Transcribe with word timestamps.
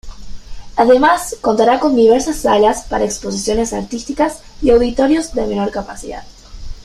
Además, 0.77 1.37
contará 1.41 1.79
con 1.79 1.95
diversas 1.95 2.37
salas 2.37 2.85
para 2.89 3.05
exposiciones 3.05 3.71
artísticas 3.71 4.39
y 4.59 4.71
auditorios 4.71 5.33
de 5.35 5.45
menor 5.45 5.69
capacidad. 5.69 6.23